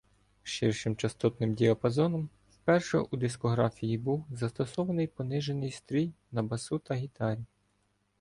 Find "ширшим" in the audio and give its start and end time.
0.43-0.95